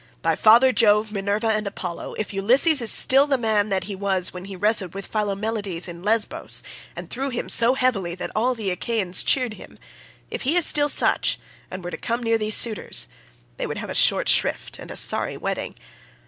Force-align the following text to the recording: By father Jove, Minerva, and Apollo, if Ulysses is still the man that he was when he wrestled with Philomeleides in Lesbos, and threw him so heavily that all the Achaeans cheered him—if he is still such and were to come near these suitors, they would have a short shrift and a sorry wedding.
By 0.23 0.35
father 0.35 0.71
Jove, 0.73 1.11
Minerva, 1.11 1.45
and 1.49 1.67
Apollo, 1.67 2.15
if 2.17 2.33
Ulysses 2.33 2.81
is 2.81 2.91
still 2.91 3.27
the 3.27 3.37
man 3.37 3.69
that 3.69 3.83
he 3.83 3.95
was 3.95 4.33
when 4.33 4.45
he 4.45 4.55
wrestled 4.55 4.95
with 4.95 5.05
Philomeleides 5.07 5.87
in 5.87 6.01
Lesbos, 6.01 6.63
and 6.95 7.07
threw 7.07 7.29
him 7.29 7.47
so 7.47 7.75
heavily 7.75 8.15
that 8.15 8.31
all 8.35 8.55
the 8.55 8.71
Achaeans 8.71 9.21
cheered 9.21 9.53
him—if 9.53 10.41
he 10.41 10.57
is 10.57 10.65
still 10.65 10.89
such 10.89 11.37
and 11.69 11.83
were 11.83 11.91
to 11.91 11.97
come 11.97 12.23
near 12.23 12.39
these 12.39 12.57
suitors, 12.57 13.07
they 13.57 13.67
would 13.67 13.77
have 13.77 13.91
a 13.91 13.93
short 13.93 14.27
shrift 14.27 14.79
and 14.79 14.89
a 14.89 14.97
sorry 14.97 15.37
wedding. 15.37 15.75